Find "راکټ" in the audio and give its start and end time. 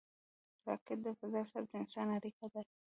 0.67-0.97